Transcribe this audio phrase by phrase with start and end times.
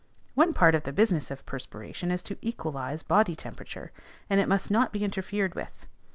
[0.33, 3.91] One part of the business of perspiration is to equalize bodily temperature,
[4.31, 5.85] and it must not be interfered with.